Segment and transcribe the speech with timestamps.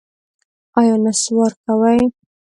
[0.79, 1.99] ایا نسوار کوئ؟